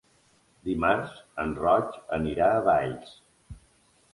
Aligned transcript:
Dimarts 0.69 1.19
en 1.45 1.53
Roc 1.65 1.99
anirà 2.19 2.49
a 2.57 2.65
Valls. 2.71 3.13